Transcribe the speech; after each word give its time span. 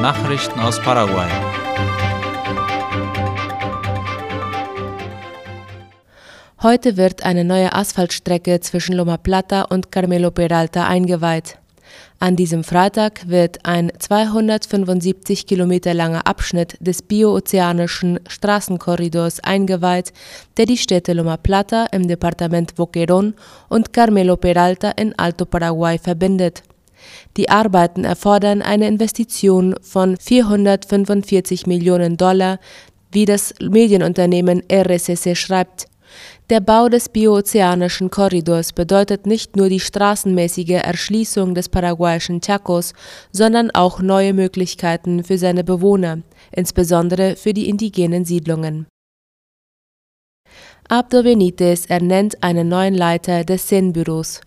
Nachrichten 0.00 0.58
aus 0.60 0.80
Paraguay. 0.80 1.28
Heute 6.62 6.96
wird 6.96 7.22
eine 7.22 7.44
neue 7.44 7.74
Asphaltstrecke 7.74 8.60
zwischen 8.60 8.94
Loma 8.96 9.18
Plata 9.18 9.62
und 9.64 9.92
Carmelo 9.92 10.30
Peralta 10.30 10.86
eingeweiht. 10.86 11.58
An 12.18 12.34
diesem 12.34 12.64
Freitag 12.64 13.28
wird 13.28 13.58
ein 13.66 13.92
275 13.98 15.46
Kilometer 15.46 15.92
langer 15.92 16.26
Abschnitt 16.26 16.78
des 16.80 17.02
bioozeanischen 17.02 18.20
Straßenkorridors 18.26 19.40
eingeweiht, 19.40 20.14
der 20.56 20.64
die 20.64 20.78
Städte 20.78 21.12
Loma 21.12 21.36
Plata 21.36 21.86
im 21.92 22.08
Departement 22.08 22.74
Boquerón 22.74 23.34
und 23.68 23.92
Carmelo 23.92 24.38
Peralta 24.38 24.92
in 24.92 25.12
Alto 25.18 25.44
Paraguay 25.44 25.98
verbindet. 25.98 26.62
Die 27.36 27.48
Arbeiten 27.48 28.04
erfordern 28.04 28.62
eine 28.62 28.88
Investition 28.88 29.74
von 29.82 30.16
445 30.16 31.66
Millionen 31.66 32.16
Dollar, 32.16 32.58
wie 33.12 33.24
das 33.24 33.54
Medienunternehmen 33.60 34.62
RSS 34.70 35.38
schreibt. 35.38 35.86
Der 36.48 36.60
Bau 36.60 36.88
des 36.88 37.08
bioozeanischen 37.08 38.10
Korridors 38.10 38.72
bedeutet 38.72 39.26
nicht 39.26 39.56
nur 39.56 39.68
die 39.68 39.78
straßenmäßige 39.78 40.82
Erschließung 40.82 41.54
des 41.54 41.68
paraguayischen 41.68 42.40
Chacos, 42.40 42.92
sondern 43.30 43.70
auch 43.70 44.00
neue 44.00 44.34
Möglichkeiten 44.34 45.22
für 45.22 45.38
seine 45.38 45.62
Bewohner, 45.62 46.22
insbesondere 46.50 47.36
für 47.36 47.54
die 47.54 47.68
indigenen 47.68 48.24
Siedlungen. 48.24 48.86
Abdo 50.88 51.22
Benitez 51.22 51.86
ernennt 51.86 52.42
einen 52.42 52.68
neuen 52.68 52.94
Leiter 52.94 53.44
des 53.44 53.68
CEN-Büros. 53.68 54.40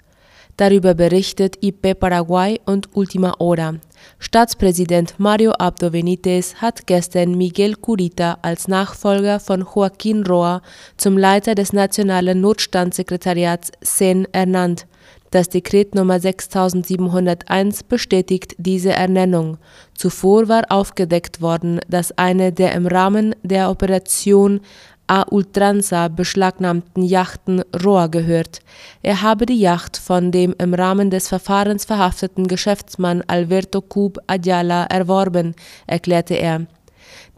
Darüber 0.57 0.93
berichtet 0.93 1.57
IP 1.61 1.99
Paraguay 1.99 2.59
und 2.65 2.89
Ultima 2.93 3.33
Hora. 3.39 3.75
Staatspräsident 4.19 5.15
Mario 5.17 5.51
Abdo 5.53 5.89
Benitez 5.89 6.55
hat 6.55 6.85
gestern 6.85 7.35
Miguel 7.37 7.75
Curita 7.75 8.37
als 8.41 8.67
Nachfolger 8.67 9.39
von 9.39 9.63
Joaquín 9.63 10.27
Roa 10.27 10.61
zum 10.97 11.17
Leiter 11.17 11.55
des 11.55 11.73
Nationalen 11.73 12.39
Notstandssekretariats 12.41 13.71
CEN 13.81 14.27
ernannt. 14.31 14.85
Das 15.33 15.49
Dekret 15.49 15.95
Nummer 15.95 16.19
6701 16.19 17.81
bestätigt 17.85 18.53
diese 18.59 18.91
Ernennung. 18.91 19.57
Zuvor 19.95 20.47
war 20.47 20.65
aufgedeckt 20.69 21.41
worden, 21.41 21.79
dass 21.87 22.15
eine 22.19 22.53
der 22.53 22.73
im 22.73 22.85
Rahmen 22.85 23.35
der 23.41 23.71
Operation 23.71 24.61
A 25.07 25.23
Ultranza 25.29 26.07
beschlagnahmten 26.07 27.03
Yachten 27.03 27.61
Roa 27.83 28.07
gehört. 28.07 28.59
Er 29.01 29.21
habe 29.21 29.45
die 29.45 29.59
Yacht 29.59 29.97
von 29.97 30.31
dem 30.31 30.55
im 30.57 30.73
Rahmen 30.73 31.09
des 31.09 31.27
Verfahrens 31.27 31.83
verhafteten 31.83 32.47
Geschäftsmann 32.47 33.21
Alberto 33.27 33.81
Cub 33.81 34.17
Ayala 34.27 34.85
erworben, 34.85 35.55
erklärte 35.87 36.35
er. 36.35 36.67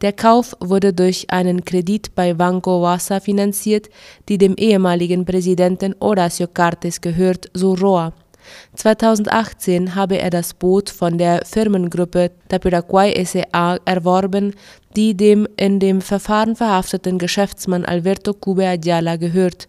Der 0.02 0.14
Kauf 0.14 0.56
wurde 0.60 0.94
durch 0.94 1.32
einen 1.32 1.66
Kredit 1.66 2.14
bei 2.14 2.34
Banco 2.34 2.82
Wasa 2.82 3.20
finanziert, 3.20 3.90
die 4.30 4.38
dem 4.38 4.56
ehemaligen 4.56 5.26
Präsidenten 5.26 5.96
Horacio 6.00 6.48
Cartes 6.48 7.02
gehört, 7.02 7.50
so 7.54 7.74
Roa. 7.74 8.14
2018 8.76 9.96
habe 9.96 10.18
er 10.18 10.30
das 10.30 10.54
Boot 10.54 10.90
von 10.90 11.18
der 11.18 11.46
Firmengruppe 11.46 12.32
Tapiraquay 12.50 13.24
SA 13.26 13.78
erworben, 13.86 14.54
die 14.96 15.16
dem 15.16 15.48
in 15.58 15.80
dem 15.80 16.02
Verfahren 16.02 16.56
verhafteten 16.56 17.18
Geschäftsmann 17.18 17.86
Alberto 17.86 18.34
Cube 18.34 18.66
Ayala 18.66 19.16
gehört. 19.18 19.68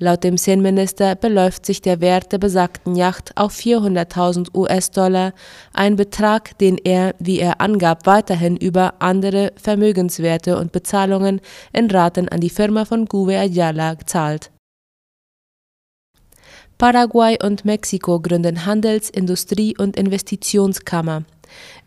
Laut 0.00 0.24
dem 0.24 0.36
Szenenminister 0.36 1.14
beläuft 1.14 1.64
sich 1.64 1.80
der 1.80 2.00
Wert 2.00 2.32
der 2.32 2.38
besagten 2.38 2.96
Yacht 2.96 3.36
auf 3.36 3.54
400.000 3.54 4.48
US-Dollar, 4.54 5.32
ein 5.72 5.94
Betrag, 5.94 6.58
den 6.58 6.78
er, 6.78 7.14
wie 7.20 7.38
er 7.38 7.60
angab, 7.60 8.06
weiterhin 8.06 8.56
über 8.56 8.94
andere 8.98 9.52
Vermögenswerte 9.56 10.58
und 10.58 10.72
Bezahlungen 10.72 11.40
in 11.72 11.90
Raten 11.90 12.28
an 12.28 12.40
die 12.40 12.50
Firma 12.50 12.84
von 12.84 13.06
Cube 13.06 13.38
Ayala 13.38 13.96
zahlt. 14.04 14.53
Paraguay 16.84 17.38
und 17.42 17.64
Mexiko 17.64 18.20
gründen 18.20 18.66
Handels-, 18.66 19.08
Industrie- 19.08 19.74
und 19.78 19.96
Investitionskammer. 19.96 21.22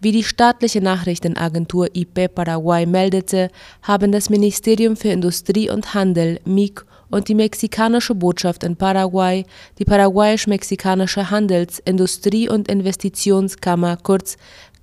Wie 0.02 0.12
die 0.12 0.24
staatliche 0.24 0.82
Nachrichtenagentur 0.82 1.90
IP 1.94 2.34
Paraguay 2.34 2.88
meldete, 2.88 3.52
haben 3.84 4.12
das 4.12 4.32
Ministerium 4.32 4.96
für 4.96 5.10
Industrie 5.10 5.70
und 5.70 5.94
Handel 5.94 6.40
MIG 6.46 6.84
und 7.12 7.28
die 7.28 7.36
mexikanische 7.36 8.16
Botschaft 8.16 8.64
in 8.64 8.76
Paraguay 8.76 9.46
die 9.78 9.86
paraguayisch-mexikanische 9.86 11.30
Handels-, 11.30 11.78
Industrie- 11.86 12.50
und 12.50 12.68
Investitionskammer 12.68 13.98
kurz 13.98 14.36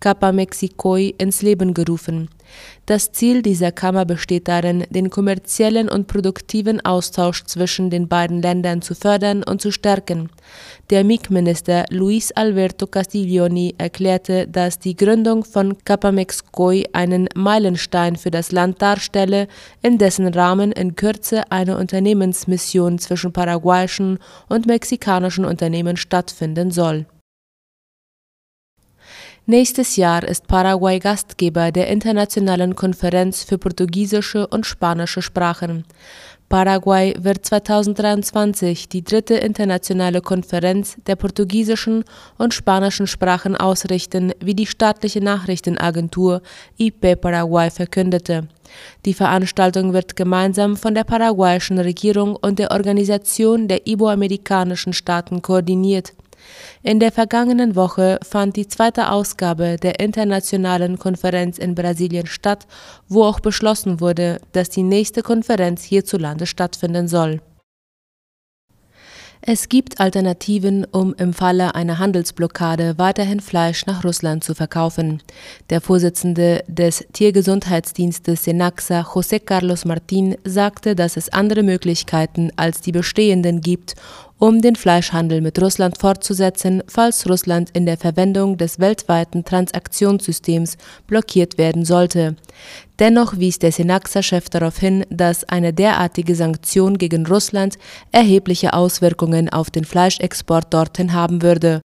Capa 0.05 0.33
Mexicoi 0.33 1.15
ins 1.17 1.41
Leben 1.41 1.73
gerufen. 1.73 2.29
Das 2.85 3.13
Ziel 3.13 3.41
dieser 3.41 3.73
Kammer 3.73 4.05
besteht 4.05 4.49
darin, 4.49 4.85
den 4.91 5.09
kommerziellen 5.09 5.89
und 5.89 6.09
produktiven 6.09 6.85
Austausch 6.85 7.45
zwischen 7.45 7.89
den 7.89 8.07
beiden 8.07 8.43
Ländern 8.43 8.83
zu 8.83 8.95
fördern 8.95 9.43
und 9.43 9.63
zu 9.63 9.73
stärken. 9.73 10.29
Der 10.91 11.05
MIG-Minister 11.05 11.87
Luis 11.89 12.33
Alberto 12.33 12.87
Castiglioni 12.87 13.77
erklärte, 13.79 14.47
dass 14.47 14.79
die 14.79 14.95
Gründung 14.95 15.43
von 15.43 15.79
Capamexcoy 15.87 16.85
einen 16.93 17.27
Meilenstein 17.35 18.17
für 18.17 18.31
das 18.31 18.53
Land 18.53 18.83
darstelle, 18.83 19.49
in 19.81 19.97
dessen 19.97 20.29
Rahmen 20.29 20.71
in 20.71 20.97
Kürze 20.97 21.51
eine 21.51 21.79
Unternehmensmission 21.79 22.99
zwischen 22.99 23.33
paraguayischen 23.33 24.19
und 24.51 24.67
mexikanischen 24.67 25.47
Unternehmen 25.47 25.97
stattfinden 25.97 26.71
soll 26.73 27.07
Nächstes 29.47 29.97
Jahr 29.97 30.23
ist 30.27 30.47
Paraguay 30.47 30.99
Gastgeber 30.99 31.71
der 31.71 31.89
Internationalen 31.89 32.75
Konferenz 32.75 33.45
für 33.45 33.59
portugiesische 33.59 34.47
und 34.47 34.65
spanische 34.65 35.21
Sprachen. 35.21 35.85
Paraguay 36.49 37.15
wird 37.19 37.45
2023 37.45 38.89
die 38.89 39.05
dritte 39.05 39.35
internationale 39.35 40.23
Konferenz 40.23 40.97
der 41.07 41.17
portugiesischen 41.17 42.05
und 42.39 42.55
spanischen 42.55 43.07
Sprachen 43.07 43.55
ausrichten, 43.55 44.33
wie 44.41 44.55
die 44.55 44.65
staatliche 44.65 45.21
Nachrichtenagentur 45.21 46.41
IP 46.79 47.21
Paraguay 47.21 47.71
verkündete. 47.71 48.49
Die 49.05 49.13
Veranstaltung 49.13 49.93
wird 49.93 50.17
gemeinsam 50.17 50.75
von 50.75 50.95
der 50.95 51.05
paraguayischen 51.05 51.79
Regierung 51.79 52.35
und 52.35 52.59
der 52.59 52.71
Organisation 52.71 53.69
der 53.69 53.87
iberoamerikanischen 53.87 54.95
Staaten 54.95 55.43
koordiniert. 55.43 56.15
In 56.83 57.01
der 57.01 57.13
vergangenen 57.13 57.77
Woche 57.77 58.19
fand 58.23 58.57
die 58.57 58.69
zweite 58.69 59.11
Ausgabe 59.11 59.77
der 59.77 60.01
internationalen 60.01 60.99
Konferenz 60.99 61.59
in 61.59 61.75
Brasilien 61.75 62.27
statt, 62.27 62.67
wo 63.09 63.25
auch 63.25 63.41
beschlossen 63.41 64.01
wurde, 64.01 64.41
dass 64.53 64.71
die 64.71 64.83
nächste 64.83 65.23
Konferenz 65.23 65.83
hierzulande 65.83 66.47
stattfinden 66.47 67.09
soll. 67.09 67.41
Es 69.47 69.69
gibt 69.69 70.01
Alternativen, 70.01 70.87
um 70.87 71.13
im 71.19 71.35
Falle 71.35 71.75
einer 71.75 71.99
Handelsblockade 71.99 72.95
weiterhin 72.97 73.41
Fleisch 73.41 73.85
nach 73.85 74.03
Russland 74.03 74.43
zu 74.43 74.55
verkaufen. 74.55 75.23
Der 75.69 75.83
Vorsitzende 75.83 76.65
des 76.67 77.05
Tiergesundheitsdienstes 77.13 78.45
Senaxa, 78.45 79.03
José 79.03 79.41
Carlos 79.41 79.85
Martín, 79.85 80.39
sagte, 80.45 80.95
dass 80.95 81.19
es 81.19 81.29
andere 81.29 81.63
Möglichkeiten 81.63 82.53
als 82.57 82.81
die 82.81 82.93
bestehenden 82.93 83.61
gibt, 83.61 83.97
um 84.39 84.61
den 84.61 84.77
Fleischhandel 84.77 85.41
mit 85.41 85.61
Russland 85.61 85.99
fortzusetzen, 85.99 86.83
falls 86.87 87.29
Russland 87.29 87.71
in 87.73 87.87
der 87.87 87.97
Verwendung 87.97 88.57
des 88.57 88.79
weltweiten 88.79 89.45
Transaktionssystems 89.45 90.77
blockiert 91.07 91.57
werden 91.59 91.85
sollte. 91.85 92.37
Dennoch 92.99 93.39
wies 93.39 93.59
der 93.59 93.73
Senaxa-Chef 93.73 94.49
darauf 94.49 94.79
hin, 94.79 95.05
dass 95.11 95.45
eine 95.45 95.73
derartige 95.73 96.35
Sanktion 96.35 96.99
gegen 96.99 97.27
Russland 97.27 97.79
erhebliche 98.13 98.73
Auswirkungen 98.75 99.49
auf 99.49 99.71
den 99.71 99.85
Fleischexport 99.85 100.73
dorthin 100.73 101.13
haben 101.13 101.43
würde 101.43 101.81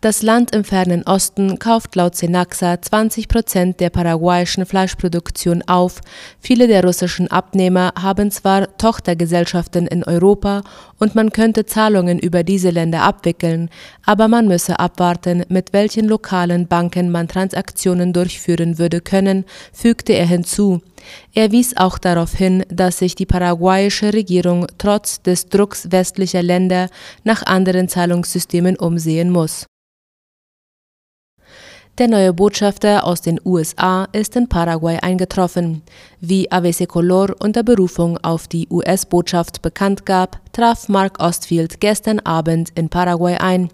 das 0.00 0.22
Land 0.22 0.54
im 0.54 0.64
fernen 0.64 1.04
Osten 1.04 1.58
kauft 1.58 1.94
laut 1.94 2.16
Senaxa 2.16 2.80
20 2.80 3.28
Prozent 3.28 3.80
der 3.80 3.90
paraguayischen 3.90 4.66
Fleischproduktion 4.66 5.62
auf. 5.62 6.00
Viele 6.40 6.66
der 6.66 6.84
russischen 6.84 7.30
Abnehmer 7.30 7.92
haben 8.00 8.30
zwar 8.30 8.76
Tochtergesellschaften 8.78 9.86
in 9.86 10.02
Europa 10.02 10.62
und 10.98 11.14
man 11.14 11.30
könnte 11.30 11.66
Zahlungen 11.66 12.18
über 12.18 12.42
diese 12.42 12.70
Länder 12.70 13.02
abwickeln, 13.02 13.70
aber 14.04 14.28
man 14.28 14.48
müsse 14.48 14.78
abwarten, 14.78 15.44
mit 15.48 15.72
welchen 15.72 16.08
lokalen 16.08 16.66
Banken 16.66 17.10
man 17.10 17.28
Transaktionen 17.28 18.12
durchführen 18.12 18.78
würde 18.78 19.00
können, 19.00 19.44
fügte 19.72 20.12
er 20.14 20.26
hinzu. 20.26 20.80
Er 21.34 21.52
wies 21.52 21.76
auch 21.76 21.98
darauf 21.98 22.34
hin, 22.34 22.64
dass 22.68 22.98
sich 22.98 23.14
die 23.14 23.26
paraguayische 23.26 24.12
Regierung 24.12 24.66
trotz 24.78 25.22
des 25.22 25.46
Drucks 25.46 25.90
westlicher 25.90 26.42
Länder 26.42 26.88
nach 27.24 27.42
anderen 27.44 27.88
Zahlungssystemen 27.88 28.76
umsehen 28.76 29.30
muss. 29.30 29.66
Der 31.98 32.08
neue 32.08 32.32
Botschafter 32.32 33.04
aus 33.06 33.20
den 33.20 33.38
USA 33.44 34.08
ist 34.12 34.34
in 34.34 34.48
Paraguay 34.48 34.96
eingetroffen. 35.02 35.82
Wie 36.20 36.50
AVC 36.50 36.88
Color 36.88 37.34
unter 37.38 37.62
Berufung 37.62 38.16
auf 38.16 38.48
die 38.48 38.66
US-Botschaft 38.70 39.60
bekannt 39.60 40.06
gab, 40.06 40.40
traf 40.54 40.88
Mark 40.88 41.22
Ostfield 41.22 41.80
gestern 41.80 42.18
Abend 42.20 42.70
in 42.76 42.88
Paraguay 42.88 43.36
ein. 43.36 43.68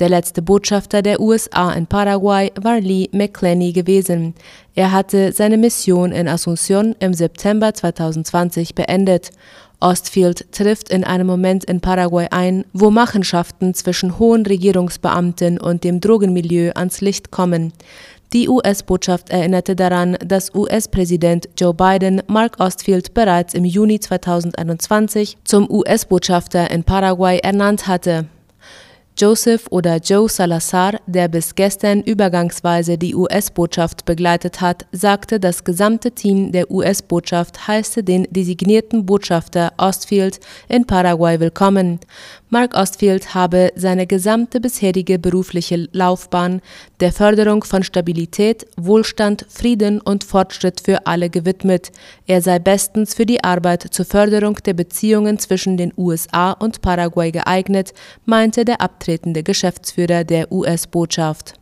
Der 0.00 0.08
letzte 0.08 0.42
Botschafter 0.42 1.02
der 1.02 1.20
USA 1.20 1.70
in 1.72 1.86
Paraguay 1.86 2.50
war 2.60 2.80
Lee 2.80 3.08
McClenny 3.12 3.72
gewesen. 3.72 4.34
Er 4.74 4.90
hatte 4.90 5.30
seine 5.30 5.56
Mission 5.56 6.10
in 6.10 6.26
Asunción 6.26 6.96
im 6.98 7.14
September 7.14 7.72
2020 7.72 8.74
beendet. 8.74 9.30
Ostfield 9.82 10.50
trifft 10.52 10.88
in 10.88 11.04
einem 11.04 11.26
Moment 11.26 11.64
in 11.64 11.80
Paraguay 11.80 12.28
ein, 12.30 12.64
wo 12.72 12.90
Machenschaften 12.90 13.74
zwischen 13.74 14.18
hohen 14.18 14.46
Regierungsbeamten 14.46 15.58
und 15.58 15.84
dem 15.84 16.00
Drogenmilieu 16.00 16.72
ans 16.74 17.00
Licht 17.00 17.30
kommen. 17.30 17.72
Die 18.32 18.48
US-Botschaft 18.48 19.28
erinnerte 19.28 19.76
daran, 19.76 20.16
dass 20.24 20.54
US-Präsident 20.54 21.50
Joe 21.58 21.74
Biden 21.74 22.22
Mark 22.28 22.60
Ostfield 22.60 23.12
bereits 23.12 23.52
im 23.52 23.66
Juni 23.66 24.00
2021 24.00 25.36
zum 25.44 25.70
US-Botschafter 25.70 26.70
in 26.70 26.82
Paraguay 26.82 27.40
ernannt 27.42 27.86
hatte. 27.86 28.26
Joseph 29.18 29.66
oder 29.70 29.98
Joe 29.98 30.28
Salazar, 30.28 30.98
der 31.06 31.28
bis 31.28 31.54
gestern 31.54 32.00
übergangsweise 32.00 32.96
die 32.96 33.14
US-Botschaft 33.14 34.06
begleitet 34.06 34.60
hat, 34.60 34.86
sagte, 34.90 35.38
das 35.38 35.64
gesamte 35.64 36.12
Team 36.12 36.50
der 36.50 36.70
US-Botschaft 36.70 37.68
heiße 37.68 38.02
den 38.02 38.26
designierten 38.30 39.04
Botschafter 39.04 39.74
Ostfield 39.76 40.40
in 40.68 40.86
Paraguay 40.86 41.38
willkommen. 41.38 42.00
Mark 42.54 42.74
Ostfield 42.74 43.34
habe 43.34 43.72
seine 43.76 44.06
gesamte 44.06 44.60
bisherige 44.60 45.18
berufliche 45.18 45.88
Laufbahn 45.90 46.60
der 47.00 47.10
Förderung 47.10 47.64
von 47.64 47.82
Stabilität, 47.82 48.66
Wohlstand, 48.76 49.46
Frieden 49.48 50.02
und 50.02 50.22
Fortschritt 50.22 50.82
für 50.82 51.06
alle 51.06 51.30
gewidmet. 51.30 51.92
Er 52.26 52.42
sei 52.42 52.58
bestens 52.58 53.14
für 53.14 53.24
die 53.24 53.42
Arbeit 53.42 53.86
zur 53.90 54.04
Förderung 54.04 54.56
der 54.66 54.74
Beziehungen 54.74 55.38
zwischen 55.38 55.78
den 55.78 55.94
USA 55.96 56.52
und 56.52 56.82
Paraguay 56.82 57.32
geeignet, 57.32 57.94
meinte 58.26 58.66
der 58.66 58.82
abtretende 58.82 59.42
Geschäftsführer 59.42 60.24
der 60.24 60.52
US-Botschaft. 60.52 61.54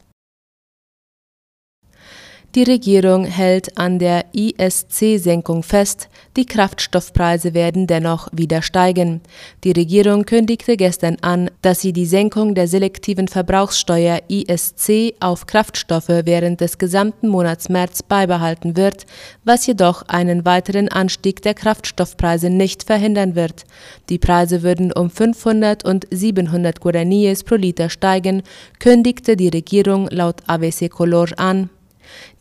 Die 2.56 2.64
Regierung 2.64 3.26
hält 3.26 3.78
an 3.78 4.00
der 4.00 4.24
ISC-Senkung 4.32 5.62
fest, 5.62 6.08
die 6.36 6.46
Kraftstoffpreise 6.46 7.54
werden 7.54 7.86
dennoch 7.86 8.26
wieder 8.32 8.60
steigen. 8.60 9.20
Die 9.62 9.70
Regierung 9.70 10.24
kündigte 10.24 10.76
gestern 10.76 11.16
an, 11.20 11.52
dass 11.62 11.80
sie 11.80 11.92
die 11.92 12.06
Senkung 12.06 12.56
der 12.56 12.66
selektiven 12.66 13.28
Verbrauchssteuer 13.28 14.22
ISC 14.28 15.14
auf 15.20 15.46
Kraftstoffe 15.46 16.08
während 16.08 16.60
des 16.60 16.78
gesamten 16.78 17.28
Monats 17.28 17.68
März 17.68 18.02
beibehalten 18.02 18.76
wird, 18.76 19.06
was 19.44 19.68
jedoch 19.68 20.02
einen 20.08 20.44
weiteren 20.44 20.88
Anstieg 20.88 21.42
der 21.42 21.54
Kraftstoffpreise 21.54 22.50
nicht 22.50 22.82
verhindern 22.82 23.36
wird. 23.36 23.64
Die 24.08 24.18
Preise 24.18 24.64
würden 24.64 24.92
um 24.92 25.08
500 25.08 25.84
und 25.84 26.08
700 26.10 26.80
Guaraníes 26.80 27.44
pro 27.44 27.54
Liter 27.54 27.90
steigen, 27.90 28.42
kündigte 28.80 29.36
die 29.36 29.50
Regierung 29.50 30.08
laut 30.10 30.42
ABC 30.48 30.88
Color 30.88 31.28
an. 31.36 31.70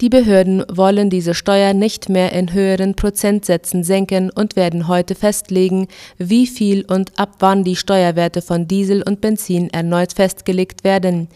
Die 0.01 0.07
Behörden 0.07 0.63
wollen 0.71 1.09
diese 1.09 1.33
Steuer 1.33 1.73
nicht 1.73 2.07
mehr 2.07 2.31
in 2.31 2.53
höheren 2.53 2.95
Prozentsätzen 2.95 3.83
senken 3.83 4.29
und 4.29 4.55
werden 4.55 4.87
heute 4.87 5.13
festlegen, 5.13 5.89
wie 6.17 6.47
viel 6.47 6.85
und 6.85 7.19
ab 7.19 7.35
wann 7.39 7.65
die 7.65 7.75
Steuerwerte 7.75 8.41
von 8.41 8.65
Diesel 8.65 9.03
und 9.03 9.19
Benzin 9.19 9.69
erneut 9.71 10.13
festgelegt 10.13 10.85
werden. 10.85 11.27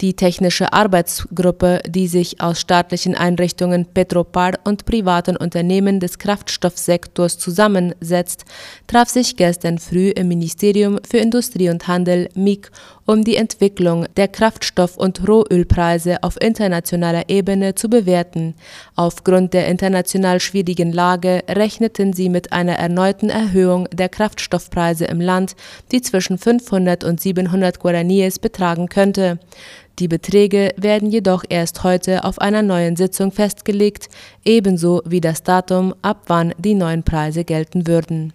Die 0.00 0.14
technische 0.14 0.72
Arbeitsgruppe, 0.72 1.80
die 1.88 2.08
sich 2.08 2.40
aus 2.40 2.60
staatlichen 2.60 3.14
Einrichtungen 3.14 3.86
Petropar 3.86 4.54
und 4.64 4.84
privaten 4.84 5.36
Unternehmen 5.36 6.00
des 6.00 6.18
Kraftstoffsektors 6.18 7.38
zusammensetzt, 7.38 8.44
traf 8.88 9.08
sich 9.08 9.36
gestern 9.36 9.78
früh 9.78 10.08
im 10.10 10.26
Ministerium 10.26 10.98
für 11.08 11.18
Industrie 11.18 11.70
und 11.70 11.86
Handel 11.86 12.28
MIG, 12.34 12.70
um 13.06 13.22
die 13.22 13.36
Entwicklung 13.36 14.06
der 14.16 14.28
Kraftstoff- 14.28 14.96
und 14.96 15.26
Rohölpreise 15.26 16.22
auf 16.22 16.40
internationaler 16.40 17.28
Ebene 17.28 17.76
zu 17.76 17.88
bewerten. 17.88 18.07
Aufgrund 18.96 19.54
der 19.54 19.68
international 19.68 20.40
schwierigen 20.40 20.92
Lage 20.92 21.42
rechneten 21.48 22.12
sie 22.12 22.28
mit 22.28 22.52
einer 22.52 22.74
erneuten 22.74 23.30
Erhöhung 23.30 23.88
der 23.92 24.08
Kraftstoffpreise 24.08 25.04
im 25.04 25.20
Land, 25.20 25.56
die 25.92 26.02
zwischen 26.02 26.38
500 26.38 27.04
und 27.04 27.20
700 27.20 27.80
Guaraníes 27.80 28.38
betragen 28.38 28.88
könnte. 28.88 29.38
Die 29.98 30.08
Beträge 30.08 30.72
werden 30.76 31.10
jedoch 31.10 31.44
erst 31.48 31.82
heute 31.82 32.24
auf 32.24 32.40
einer 32.40 32.62
neuen 32.62 32.94
Sitzung 32.94 33.32
festgelegt, 33.32 34.08
ebenso 34.44 35.02
wie 35.04 35.20
das 35.20 35.42
Datum, 35.42 35.94
ab 36.02 36.22
wann 36.28 36.54
die 36.58 36.74
neuen 36.74 37.02
Preise 37.02 37.44
gelten 37.44 37.86
würden. 37.88 38.32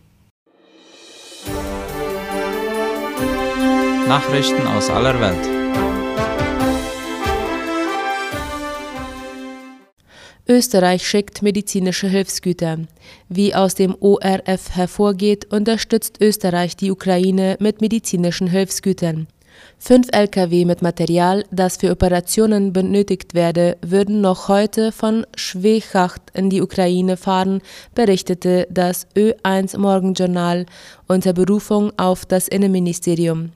Nachrichten 4.08 4.68
aus 4.68 4.90
aller 4.90 5.20
Welt. 5.20 5.53
Österreich 10.48 11.08
schickt 11.08 11.42
medizinische 11.42 12.08
Hilfsgüter. 12.08 12.80
Wie 13.30 13.56
aus 13.56 13.76
dem 13.76 13.96
ORF 13.98 14.72
hervorgeht, 14.72 15.54
unterstützt 15.54 16.20
Österreich 16.20 16.76
die 16.76 16.92
Ukraine 16.92 17.56
mit 17.62 17.80
medizinischen 17.80 18.48
Hilfsgütern. 18.48 19.28
Fünf 19.80 20.08
Lkw 20.12 20.66
mit 20.66 20.82
Material, 20.82 21.46
das 21.52 21.78
für 21.78 21.92
Operationen 21.92 22.74
benötigt 22.74 23.34
werde, 23.34 23.78
würden 23.82 24.20
noch 24.20 24.50
heute 24.50 24.92
von 24.92 25.26
Schwechacht 25.36 26.22
in 26.34 26.50
die 26.50 26.62
Ukraine 26.62 27.16
fahren, 27.16 27.62
berichtete 27.96 28.68
das 28.70 29.08
Ö1 29.16 29.78
Morgenjournal 29.78 30.66
unter 31.08 31.32
Berufung 31.32 31.94
auf 31.98 32.26
das 32.26 32.50
Innenministerium. 32.50 33.54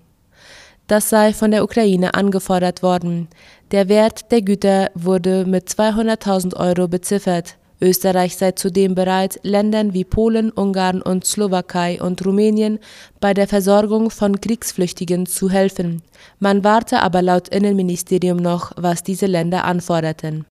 Das 0.87 1.09
sei 1.09 1.33
von 1.33 1.51
der 1.51 1.65
Ukraine 1.65 2.13
angefordert 2.13 2.81
worden. 2.81 3.27
Der 3.71 3.89
Wert 3.89 4.31
der 4.31 4.41
Güter 4.41 4.91
wurde 4.95 5.45
mit 5.45 5.67
200.000 5.67 6.55
Euro 6.55 6.87
beziffert. 6.87 7.57
Österreich 7.81 8.37
sei 8.37 8.53
zudem 8.53 8.95
bereit, 8.95 9.39
Ländern 9.43 9.93
wie 9.93 10.05
Polen, 10.05 10.51
Ungarn 10.51 11.01
und 11.01 11.25
Slowakei 11.25 12.01
und 12.01 12.25
Rumänien 12.25 12.79
bei 13.19 13.33
der 13.33 13.47
Versorgung 13.47 14.09
von 14.09 14.39
Kriegsflüchtigen 14.39 15.25
zu 15.25 15.49
helfen. 15.49 16.01
Man 16.39 16.63
warte 16.63 17.01
aber 17.01 17.21
laut 17.21 17.49
Innenministerium 17.49 18.37
noch, 18.37 18.71
was 18.77 19.03
diese 19.03 19.25
Länder 19.25 19.65
anforderten. 19.65 20.45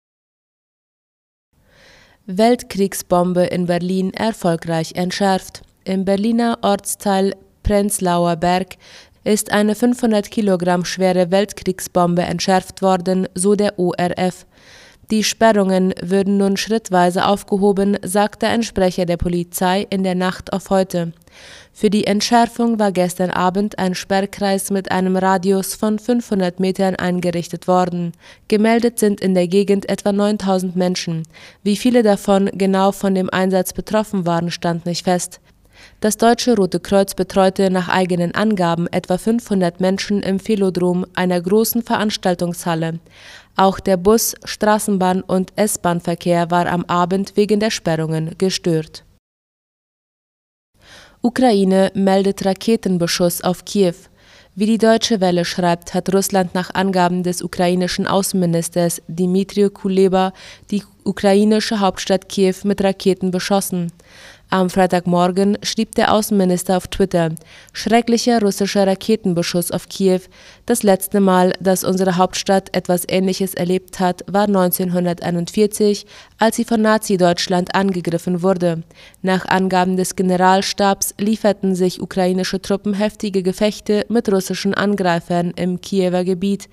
Weltkriegsbombe 2.26 3.46
in 3.46 3.66
Berlin 3.66 4.14
erfolgreich 4.14 4.94
entschärft. 4.96 5.62
Im 5.86 6.04
Berliner 6.04 6.60
Ortsteil 6.64 7.36
Prenzlauer 7.64 8.36
Berg 8.36 8.76
ist 9.26 9.52
eine 9.52 9.76
500 9.76 10.32
Kilogramm 10.32 10.86
schwere 10.86 11.32
Weltkriegsbombe 11.32 12.22
entschärft 12.22 12.82
worden, 12.82 13.28
so 13.36 13.56
der 13.56 13.78
ORF. 13.78 14.46
Die 15.12 15.24
Sperrungen 15.24 15.94
würden 16.02 16.38
nun 16.38 16.58
schrittweise 16.58 17.28
aufgehoben, 17.28 17.98
sagte 18.04 18.48
ein 18.48 18.64
Sprecher 18.64 19.06
der 19.06 19.18
Polizei 19.18 19.86
in 19.90 20.04
der 20.04 20.16
Nacht 20.16 20.52
auf 20.52 20.72
heute. 20.72 21.14
Für 21.74 21.92
die 21.92 22.08
Entschärfung 22.08 22.80
war 22.80 22.92
gestern 22.92 23.30
Abend 23.30 23.78
ein 23.78 23.94
Sperrkreis 23.94 24.72
mit 24.72 24.92
einem 24.92 25.16
Radius 25.16 25.76
von 25.76 26.00
500 26.00 26.60
Metern 26.60 26.96
eingerichtet 26.96 27.68
worden. 27.68 28.14
Gemeldet 28.48 28.98
sind 28.98 29.22
in 29.22 29.36
der 29.36 29.48
Gegend 29.48 29.90
etwa 29.90 30.12
9000 30.12 30.76
Menschen. 30.76 31.24
Wie 31.62 31.76
viele 31.76 32.02
davon 32.02 32.50
genau 32.54 32.92
von 32.92 33.14
dem 33.14 33.30
Einsatz 33.30 33.74
betroffen 33.74 34.26
waren, 34.26 34.50
stand 34.50 34.88
nicht 34.88 35.04
fest. 35.04 35.40
Das 36.06 36.18
Deutsche 36.18 36.56
Rote 36.56 36.80
Kreuz 36.80 37.16
betreute 37.16 37.72
nach 37.72 37.90
eigenen 37.90 38.36
Angaben 38.36 38.86
etwa 38.86 39.18
500 39.18 39.82
Menschen 39.82 40.22
im 40.22 40.40
Velodrom, 40.40 41.08
einer 41.16 41.42
großen 41.42 41.82
Veranstaltungshalle. 41.82 43.00
Auch 43.56 43.80
der 43.80 43.98
Bus-, 43.98 44.36
Straßenbahn- 44.46 45.24
und 45.24 45.52
S-Bahn-Verkehr 45.56 46.52
war 46.52 46.68
am 46.68 46.86
Abend 46.86 47.36
wegen 47.38 47.60
der 47.60 47.72
Sperrungen 47.72 48.36
gestört. 48.38 49.04
Ukraine 51.24 51.92
meldet 51.96 52.46
Raketenbeschuss 52.46 53.44
auf 53.44 53.66
Kiew. 53.66 53.96
Wie 54.54 54.68
die 54.68 54.78
Deutsche 54.78 55.22
Welle 55.22 55.44
schreibt, 55.44 55.96
hat 55.96 56.14
Russland 56.14 56.54
nach 56.54 56.72
Angaben 56.76 57.24
des 57.24 57.42
ukrainischen 57.42 58.06
Außenministers 58.06 59.02
Dmitry 59.08 59.72
Kuleba 59.72 60.34
die 60.70 60.84
ukrainische 61.04 61.80
Hauptstadt 61.80 62.30
Kiew 62.30 62.58
mit 62.64 62.84
Raketen 62.84 63.32
beschossen. 63.32 63.92
Am 64.50 64.70
Freitagmorgen 64.70 65.58
schrieb 65.64 65.96
der 65.96 66.14
Außenminister 66.14 66.78
auf 66.78 66.88
Twitter: 66.88 67.32
Schrecklicher 67.74 68.42
russischer 68.42 68.86
Raketenbeschuss 68.86 69.72
auf 69.72 69.90
Kiew. 69.90 70.22
Das 70.66 70.84
letzte 70.84 71.20
Mal, 71.20 71.54
dass 71.60 71.84
unsere 71.84 72.18
Hauptstadt 72.18 72.76
etwas 72.76 73.06
Ähnliches 73.08 73.56
erlebt 73.56 74.00
hat, 74.00 74.24
war 74.28 74.44
1941, 74.44 76.06
als 76.38 76.58
sie 76.58 76.64
von 76.64 76.82
Nazi-Deutschland 76.82 77.74
angegriffen 77.74 78.44
wurde. 78.44 78.84
Nach 79.24 79.46
Angaben 79.48 79.98
des 79.98 80.16
Generalstabs 80.16 81.16
lieferten 81.18 81.74
sich 81.76 82.02
ukrainische 82.02 82.62
Truppen 82.62 82.94
heftige 82.94 83.42
Gefechte 83.42 84.06
mit 84.10 84.32
russischen 84.32 84.76
Angreifern 84.76 85.52
im 85.56 85.82
Kiewer 85.82 86.24
Gebiet. 86.24 86.70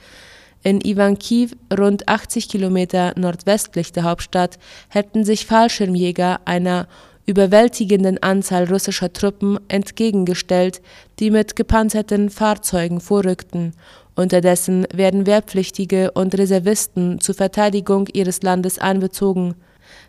In 0.65 0.81
Ivankiv, 0.81 1.57
rund 1.77 2.09
80 2.09 2.49
Kilometer 2.49 3.15
nordwestlich 3.17 3.93
der 3.93 4.05
Hauptstadt, 4.05 4.59
hätten 4.89 5.25
sich 5.25 5.45
Fallschirmjäger 5.47 6.41
einer 6.45 6.87
überwältigenden 7.27 8.23
Anzahl 8.23 8.65
russischer 8.65 9.13
Truppen 9.13 9.59
entgegengestellt, 9.69 10.81
die 11.19 11.31
mit 11.31 11.57
gepanzerten 11.57 12.31
Fahrzeugen 12.31 13.01
vorrückten. 13.01 13.75
Unterdessen 14.15 14.87
werden 14.93 15.27
Wehrpflichtige 15.27 16.11
und 16.13 16.37
Reservisten 16.37 17.21
zur 17.21 17.35
Verteidigung 17.35 18.09
ihres 18.13 18.43
Landes 18.43 18.79
einbezogen. 18.79 19.55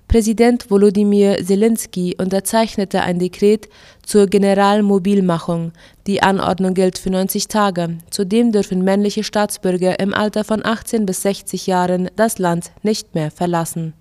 Präsident 0.08 0.70
Volodymyr 0.70 1.38
Zelensky 1.43 2.15
unterzeichnete 2.20 3.01
ein 3.01 3.20
Dekret 3.20 3.70
zur 4.05 4.27
Generalmobilmachung. 4.27 5.72
Die 6.05 6.22
Anordnung 6.22 6.74
gilt 6.74 6.98
für 6.98 7.10
90 7.10 7.48
Tage. 7.48 7.98
Zudem 8.10 8.51
dürfen 8.51 8.84
männliche 8.84 9.24
Staatsbürger 9.24 10.00
im 10.00 10.13
Alter 10.13 10.43
von 10.43 10.63
18 10.63 11.05
bis 11.05 11.22
60 11.24 11.67
Jahren 11.67 12.12
das 12.15 12.38
Land 12.38 12.72
nicht 12.84 13.15
mehr 13.15 13.32
verlassen. 13.32 13.93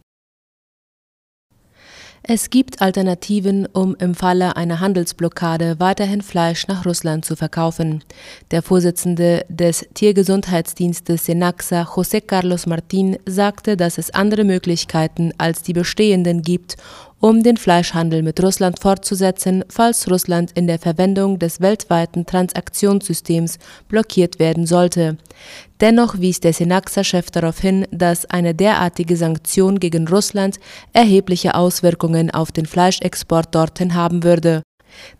Es 2.24 2.50
gibt 2.50 2.80
Alternativen, 2.80 3.66
um 3.66 3.96
im 3.96 4.14
Falle 4.14 4.54
einer 4.54 4.78
Handelsblockade 4.78 5.80
weiterhin 5.80 6.22
Fleisch 6.22 6.68
nach 6.68 6.86
Russland 6.86 7.24
zu 7.24 7.34
verkaufen. 7.34 8.04
Der 8.52 8.62
Vorsitzende 8.62 9.44
des 9.48 9.88
Tiergesundheitsdienstes 9.94 11.26
Senaxa, 11.26 11.82
José 11.82 12.20
Carlos 12.20 12.68
Martín, 12.68 13.18
sagte, 13.26 13.76
dass 13.76 13.98
es 13.98 14.14
andere 14.14 14.44
Möglichkeiten 14.44 15.32
als 15.36 15.62
die 15.62 15.72
bestehenden 15.72 16.42
gibt, 16.42 16.76
um 17.22 17.44
den 17.44 17.56
Fleischhandel 17.56 18.22
mit 18.22 18.42
Russland 18.42 18.80
fortzusetzen, 18.80 19.64
falls 19.68 20.10
Russland 20.10 20.50
in 20.54 20.66
der 20.66 20.80
Verwendung 20.80 21.38
des 21.38 21.60
weltweiten 21.60 22.26
Transaktionssystems 22.26 23.58
blockiert 23.88 24.40
werden 24.40 24.66
sollte. 24.66 25.16
Dennoch 25.80 26.18
wies 26.18 26.40
der 26.40 26.52
Senaxa-Chef 26.52 27.30
darauf 27.30 27.60
hin, 27.60 27.86
dass 27.92 28.26
eine 28.26 28.56
derartige 28.56 29.16
Sanktion 29.16 29.78
gegen 29.78 30.08
Russland 30.08 30.58
erhebliche 30.92 31.54
Auswirkungen 31.54 32.32
auf 32.32 32.50
den 32.50 32.66
Fleischexport 32.66 33.54
dorthin 33.54 33.94
haben 33.94 34.24
würde 34.24 34.62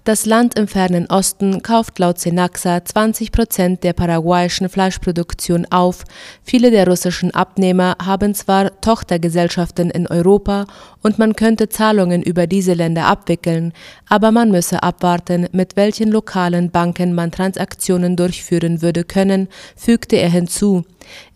das 0.04 0.26
Land 0.26 0.58
im 0.58 0.66
fernen 0.66 1.06
Osten 1.06 1.62
kauft 1.62 1.98
laut 1.98 2.18
Senaxa 2.18 2.84
20 2.84 3.30
Prozent 3.30 3.84
der 3.84 3.92
paraguayischen 3.92 4.68
Fleischproduktion 4.68 5.66
auf. 5.70 6.04
Viele 6.42 6.70
der 6.70 6.88
russischen 6.88 7.32
Abnehmer 7.32 7.96
haben 8.04 8.34
zwar 8.34 8.80
Tochtergesellschaften 8.80 9.90
in 9.90 10.06
Europa 10.06 10.66
und 11.02 11.18
man 11.18 11.36
könnte 11.36 11.68
Zahlungen 11.68 12.22
über 12.22 12.46
diese 12.46 12.74
Länder 12.74 13.06
abwickeln, 13.06 13.72
aber 14.08 14.32
man 14.32 14.50
müsse 14.50 14.82
abwarten, 14.82 15.48
mit 15.52 15.76
welchen 15.76 16.10
lokalen 16.10 16.70
Banken 16.70 17.14
man 17.14 17.30
Transaktionen 17.30 18.16
durchführen 18.16 18.82
würde 18.82 19.04
können, 19.04 19.48
fügte 19.76 20.16
er 20.16 20.30
hinzu. 20.30 20.84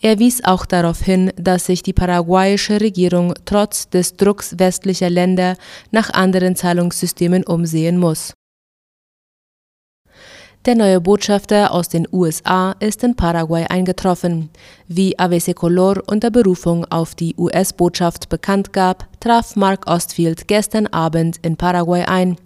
Er 0.00 0.18
wies 0.18 0.44
auch 0.44 0.66
darauf 0.66 1.00
hin, 1.00 1.32
dass 1.36 1.66
sich 1.66 1.82
die 1.82 1.92
paraguayische 1.92 2.80
Regierung 2.80 3.34
trotz 3.44 3.88
des 3.88 4.16
Drucks 4.16 4.58
westlicher 4.58 5.10
Länder 5.10 5.56
nach 5.90 6.10
anderen 6.10 6.56
Zahlungssystemen 6.56 7.44
umsehen 7.44 7.98
muss. 7.98 8.34
Der 10.66 10.74
neue 10.74 11.00
Botschafter 11.00 11.70
aus 11.70 11.88
den 11.88 12.08
USA 12.10 12.74
ist 12.80 13.04
in 13.04 13.14
Paraguay 13.14 13.66
eingetroffen. 13.68 14.50
Wie 14.88 15.16
ABC 15.16 15.54
Color 15.54 16.02
unter 16.08 16.32
Berufung 16.32 16.84
auf 16.86 17.14
die 17.14 17.36
US-Botschaft 17.38 18.28
bekannt 18.28 18.72
gab, 18.72 19.06
traf 19.20 19.54
Mark 19.54 19.86
Ostfield 19.86 20.48
gestern 20.48 20.88
Abend 20.88 21.36
in 21.42 21.56
Paraguay 21.56 22.02
ein. 22.02 22.36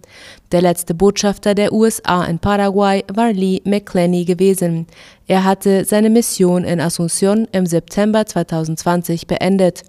Der 0.51 0.61
letzte 0.61 0.93
Botschafter 0.93 1.55
der 1.55 1.71
USA 1.71 2.23
in 2.25 2.39
Paraguay 2.39 3.03
war 3.13 3.31
Lee 3.31 3.61
McClenny 3.63 4.25
gewesen. 4.25 4.87
Er 5.27 5.43
hatte 5.43 5.85
seine 5.85 6.09
Mission 6.09 6.63
in 6.63 6.81
Asunción 6.81 7.47
im 7.51 7.65
September 7.65 8.25
2020 8.25 9.27
beendet. 9.27 9.83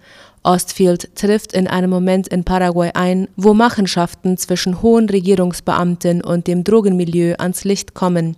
Ostfield 0.44 1.14
trifft 1.14 1.52
in 1.52 1.68
einem 1.68 1.90
Moment 1.90 2.28
in 2.28 2.44
Paraguay 2.44 2.90
ein, 2.94 3.28
wo 3.36 3.54
Machenschaften 3.54 4.36
zwischen 4.36 4.82
hohen 4.82 5.08
Regierungsbeamten 5.08 6.22
und 6.22 6.46
dem 6.46 6.64
Drogenmilieu 6.64 7.34
ans 7.38 7.64
Licht 7.64 7.94
kommen. 7.94 8.36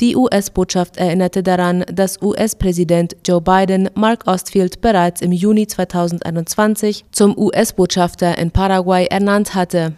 Die 0.00 0.14
US-Botschaft 0.14 0.98
erinnerte 0.98 1.42
daran, 1.42 1.82
dass 1.90 2.20
US-Präsident 2.20 3.16
Joe 3.24 3.40
Biden 3.40 3.88
Mark 3.94 4.26
Ostfield 4.26 4.82
bereits 4.82 5.22
im 5.22 5.32
Juni 5.32 5.66
2021 5.66 7.06
zum 7.12 7.36
US-Botschafter 7.38 8.36
in 8.36 8.50
Paraguay 8.50 9.06
ernannt 9.06 9.54
hatte. 9.54 9.94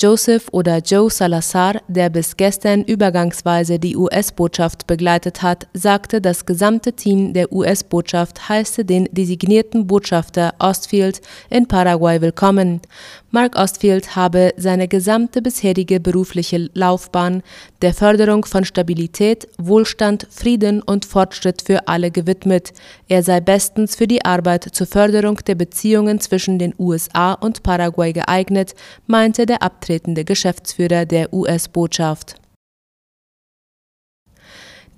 Joseph 0.00 0.48
oder 0.52 0.78
Joe 0.78 1.10
Salazar, 1.10 1.82
der 1.86 2.08
bis 2.08 2.34
gestern 2.38 2.82
übergangsweise 2.84 3.78
die 3.78 3.98
US-Botschaft 3.98 4.86
begleitet 4.86 5.42
hat, 5.42 5.66
sagte, 5.74 6.22
das 6.22 6.46
gesamte 6.46 6.94
Team 6.94 7.34
der 7.34 7.52
US-Botschaft 7.52 8.48
heiße 8.48 8.86
den 8.86 9.10
designierten 9.12 9.86
Botschafter 9.86 10.54
Ostfield 10.58 11.20
in 11.50 11.68
Paraguay 11.68 12.22
willkommen. 12.22 12.80
Mark 13.32 13.56
Ostfield 13.56 14.16
habe 14.16 14.54
seine 14.56 14.88
gesamte 14.88 15.40
bisherige 15.40 16.00
berufliche 16.00 16.68
Laufbahn 16.74 17.42
der 17.80 17.94
Förderung 17.94 18.44
von 18.44 18.64
Stabilität, 18.64 19.46
Wohlstand, 19.56 20.26
Frieden 20.30 20.82
und 20.82 21.04
Fortschritt 21.04 21.62
für 21.62 21.86
alle 21.86 22.10
gewidmet. 22.10 22.72
Er 23.06 23.22
sei 23.22 23.40
bestens 23.40 23.94
für 23.94 24.08
die 24.08 24.24
Arbeit 24.24 24.64
zur 24.72 24.88
Förderung 24.88 25.36
der 25.46 25.54
Beziehungen 25.54 26.18
zwischen 26.18 26.58
den 26.58 26.74
USA 26.78 27.34
und 27.34 27.62
Paraguay 27.62 28.12
geeignet, 28.12 28.74
meinte 29.06 29.46
der 29.46 29.62
abtretende 29.90 30.24
Geschäftsführer 30.24 31.04
der 31.04 31.32
US-Botschaft. 31.32 32.39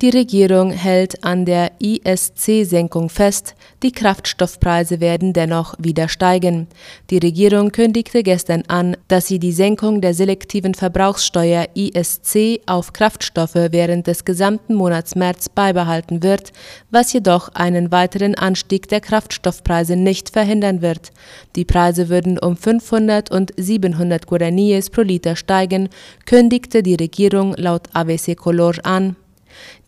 Die 0.03 0.09
Regierung 0.09 0.71
hält 0.71 1.23
an 1.23 1.45
der 1.45 1.71
ISC-Senkung 1.79 3.07
fest, 3.07 3.55
die 3.83 3.93
Kraftstoffpreise 3.93 4.99
werden 4.99 5.31
dennoch 5.31 5.75
wieder 5.79 6.09
steigen. 6.09 6.67
Die 7.09 7.19
Regierung 7.19 7.71
kündigte 7.71 8.21
gestern 8.21 8.63
an, 8.67 8.97
dass 9.07 9.27
sie 9.27 9.39
die 9.39 9.53
Senkung 9.53 10.01
der 10.01 10.13
selektiven 10.13 10.73
Verbrauchssteuer 10.73 11.69
ISC 11.73 12.59
auf 12.65 12.91
Kraftstoffe 12.91 13.55
während 13.55 14.07
des 14.07 14.25
gesamten 14.25 14.73
Monats 14.73 15.15
März 15.15 15.47
beibehalten 15.47 16.21
wird, 16.21 16.51
was 16.91 17.13
jedoch 17.13 17.47
einen 17.53 17.89
weiteren 17.93 18.35
Anstieg 18.35 18.89
der 18.89 18.99
Kraftstoffpreise 18.99 19.95
nicht 19.95 20.31
verhindern 20.31 20.81
wird. 20.81 21.11
Die 21.55 21.63
Preise 21.63 22.09
würden 22.09 22.37
um 22.37 22.57
500 22.57 23.31
und 23.31 23.53
700 23.55 24.27
Guaraníes 24.27 24.91
pro 24.91 25.03
Liter 25.03 25.37
steigen, 25.37 25.87
kündigte 26.25 26.83
die 26.83 26.95
Regierung 26.95 27.55
laut 27.55 27.83
ABC 27.93 28.35
Color 28.35 28.85
an. 28.85 29.15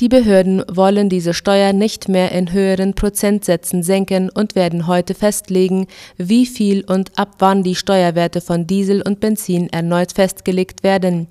Die 0.01 0.09
Behörden 0.09 0.63
wollen 0.69 1.09
diese 1.09 1.33
Steuer 1.33 1.73
nicht 1.73 2.09
mehr 2.09 2.31
in 2.31 2.51
höheren 2.51 2.93
Prozentsätzen 2.93 3.83
senken 3.83 4.29
und 4.29 4.55
werden 4.55 4.87
heute 4.87 5.15
festlegen, 5.15 5.87
wie 6.17 6.45
viel 6.45 6.83
und 6.85 7.17
ab 7.17 7.35
wann 7.39 7.63
die 7.63 7.75
Steuerwerte 7.75 8.41
von 8.41 8.67
Diesel 8.67 9.01
und 9.01 9.19
Benzin 9.19 9.69
erneut 9.71 10.11
festgelegt 10.11 10.83
werden. 10.83 11.27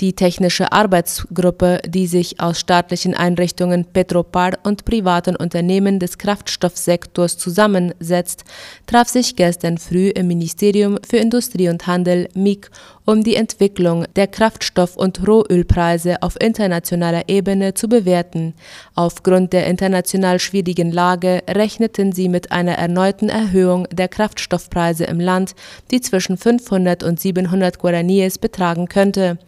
Die 0.00 0.12
technische 0.12 0.72
Arbeitsgruppe, 0.72 1.80
die 1.86 2.08
sich 2.08 2.40
aus 2.40 2.58
staatlichen 2.58 3.14
Einrichtungen 3.14 3.84
Petropar 3.84 4.58
und 4.64 4.84
privaten 4.84 5.36
Unternehmen 5.36 6.00
des 6.00 6.18
Kraftstoffsektors 6.18 7.38
zusammensetzt, 7.38 8.42
traf 8.86 9.08
sich 9.08 9.36
gestern 9.36 9.78
früh 9.78 10.08
im 10.08 10.26
Ministerium 10.26 10.98
für 11.08 11.18
Industrie 11.18 11.68
und 11.68 11.86
Handel 11.86 12.28
MIG 12.34 12.70
um 13.06 13.22
die 13.22 13.36
Entwicklung 13.36 14.06
der 14.16 14.26
Kraftstoff- 14.26 14.96
und 14.96 15.26
Rohölpreise 15.26 16.22
auf 16.22 16.40
internationaler 16.40 17.28
Ebene 17.28 17.74
zu 17.74 17.88
bewerten. 17.88 18.54
Aufgrund 18.94 19.52
der 19.52 19.66
international 19.66 20.38
schwierigen 20.38 20.90
Lage 20.90 21.42
rechneten 21.48 22.12
sie 22.12 22.28
mit 22.28 22.50
einer 22.50 22.72
erneuten 22.72 23.28
Erhöhung 23.28 23.86
der 23.92 24.08
Kraftstoffpreise 24.08 25.04
im 25.04 25.20
Land, 25.20 25.54
die 25.90 26.00
zwischen 26.00 26.38
500 26.38 27.02
und 27.02 27.20
700 27.20 27.78
Guaraníes 27.78 28.38
betragen 28.38 28.88
könnte. 28.88 29.38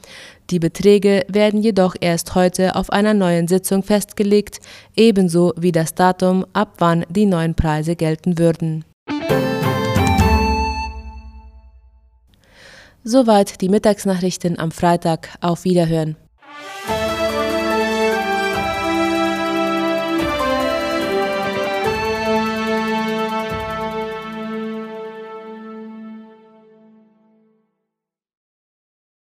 Die 0.50 0.60
Beträge 0.60 1.24
werden 1.28 1.60
jedoch 1.60 1.96
erst 2.00 2.36
heute 2.36 2.76
auf 2.76 2.90
einer 2.90 3.14
neuen 3.14 3.48
Sitzung 3.48 3.82
festgelegt, 3.82 4.60
ebenso 4.94 5.52
wie 5.56 5.72
das 5.72 5.94
Datum, 5.94 6.46
ab 6.52 6.74
wann 6.78 7.04
die 7.08 7.26
neuen 7.26 7.54
Preise 7.54 7.96
gelten 7.96 8.38
würden. 8.38 8.84
Soweit 13.02 13.60
die 13.60 13.68
Mittagsnachrichten 13.68 14.58
am 14.58 14.70
Freitag. 14.70 15.30
Auf 15.40 15.64
Wiederhören. 15.64 16.16